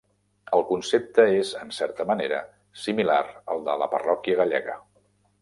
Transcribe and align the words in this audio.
El 0.55 0.61
concepte 0.69 1.25
és 1.41 1.51
en 1.59 1.69
certa 1.79 2.07
manera 2.13 2.41
similar 2.85 3.21
al 3.57 3.63
de 3.69 3.77
la 3.83 3.91
parròquia 3.93 4.41
gallega. 4.43 4.81